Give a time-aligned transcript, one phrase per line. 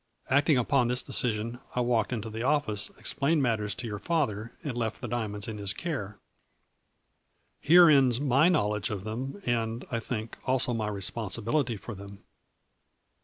[0.31, 4.75] Acting upon this decision, I walked into the office, explained matters to your father and
[4.75, 6.17] left the diamonds in his care.
[7.59, 12.23] Here ends my knowledge of them, and, I think, also my responsibility for them."